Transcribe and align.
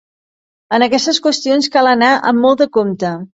En 0.77 0.85
aquestes 0.85 1.19
qüestions 1.27 1.69
cal 1.77 1.91
anar 1.91 2.11
amb 2.31 2.45
molt 2.47 2.65
de 2.65 2.69
compte. 2.81 3.13